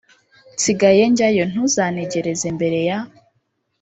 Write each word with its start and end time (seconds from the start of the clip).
nsigaye 0.55 1.01
njyayo 1.11 1.43
ntuzantegereze 1.51 2.47
mbere 2.57 2.79
ya 2.87 2.97